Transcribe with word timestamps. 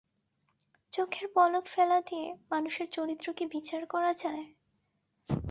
চোখের 0.93 1.25
পলক 1.35 1.65
ফেলা 1.67 1.99
দিয়ে 2.01 2.27
মানুষের 2.51 2.87
চরিত্র 2.91 3.27
কি 3.33 3.45
বিচার 3.45 3.81
করা 3.85 4.11
যায়? 4.13 4.43